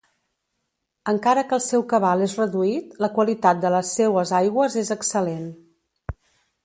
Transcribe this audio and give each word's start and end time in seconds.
Encara 1.11 1.43
que 1.51 1.55
el 1.57 1.61
seu 1.65 1.83
cabal 1.91 2.25
és 2.27 2.33
reduït, 2.39 2.95
la 3.05 3.11
qualitat 3.19 3.61
de 3.67 3.71
les 3.77 3.93
seues 4.01 4.33
aigües 4.39 4.79
és 4.85 4.91
excel·lent. 4.97 5.47